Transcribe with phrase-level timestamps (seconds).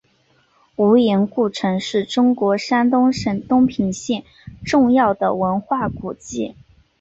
[0.77, 4.23] 无盐故城是中国山东省东平县
[4.65, 6.55] 重要的文化古迹。